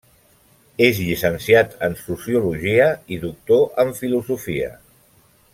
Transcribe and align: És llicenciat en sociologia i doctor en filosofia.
És 0.85 1.01
llicenciat 1.09 1.75
en 1.89 1.97
sociologia 2.01 2.89
i 3.17 3.23
doctor 3.29 3.65
en 3.85 3.97
filosofia. 4.03 4.75